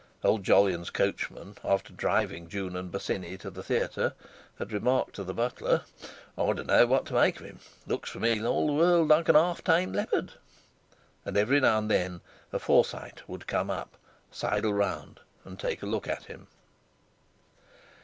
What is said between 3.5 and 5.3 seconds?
the theatre, had remarked to